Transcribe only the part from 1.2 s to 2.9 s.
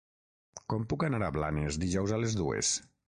a Blanes dijous a les dues?